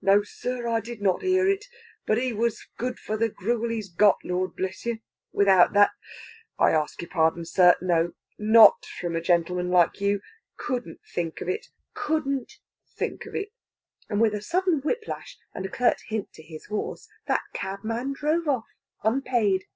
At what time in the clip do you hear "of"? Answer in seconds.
11.42-11.50, 13.26-13.34